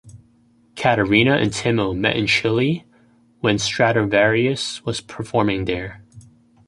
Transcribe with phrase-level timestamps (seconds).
[0.75, 2.87] Caterina and Timo met in Chile
[3.41, 6.01] when Stratovarius was performing there.